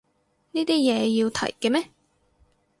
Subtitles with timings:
[0.53, 1.91] 呢啲嘢要提嘅咩